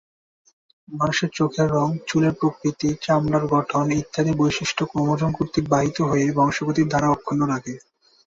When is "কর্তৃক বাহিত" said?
5.33-5.97